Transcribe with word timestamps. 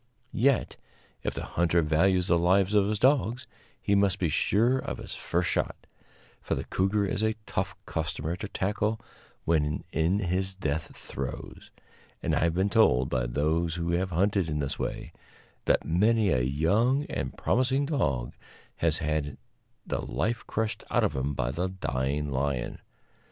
Yet, 0.33 0.77
if 1.21 1.35
the 1.35 1.45
hunter 1.45 1.83
values 1.83 2.25
the 2.25 2.39
lives 2.39 2.73
of 2.73 2.87
his 2.87 2.97
dogs, 2.97 3.45
he 3.79 3.93
must 3.93 4.17
be 4.17 4.29
sure 4.29 4.79
of 4.79 4.97
his 4.97 5.13
first 5.13 5.47
shot, 5.51 5.85
for 6.41 6.55
the 6.55 6.63
cougar 6.63 7.05
is 7.05 7.21
a 7.21 7.35
tough 7.45 7.75
customer 7.85 8.35
to 8.37 8.47
tackle 8.47 8.99
when 9.45 9.83
in 9.91 10.17
his 10.17 10.55
death 10.55 10.95
throes; 10.97 11.69
and 12.23 12.33
I 12.33 12.39
have 12.39 12.55
been 12.55 12.71
told, 12.71 13.11
by 13.11 13.27
those 13.27 13.75
who 13.75 13.91
have 13.91 14.09
hunted 14.09 14.49
in 14.49 14.57
this 14.57 14.79
way, 14.79 15.13
that 15.65 15.85
many 15.85 16.29
a 16.31 16.41
young 16.41 17.05
and 17.05 17.37
promising 17.37 17.85
dog 17.85 18.33
has 18.77 18.97
had 18.97 19.37
the 19.85 20.01
life 20.01 20.43
crushed 20.47 20.83
out 20.89 21.03
of 21.03 21.15
him 21.15 21.35
by 21.35 21.51
the 21.51 21.69
dying 21.69 22.31
lion. 22.31 22.79